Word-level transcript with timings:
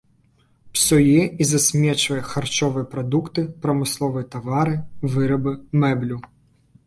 Псуе 0.75 1.21
і 1.43 1.45
засмечвае 1.49 2.17
харчовыя 2.31 2.89
прадукты, 2.95 3.41
прамысловыя 3.65 4.25
тавары, 4.37 4.75
вырабы, 5.17 5.51
мэблю. 5.85 6.17